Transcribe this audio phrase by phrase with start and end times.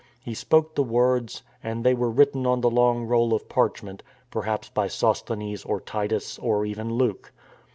[0.25, 4.67] He spoke the words, and they were written on the long roll of parchment, perhaps
[4.67, 7.31] by Sosthenes or Titus or even Luke.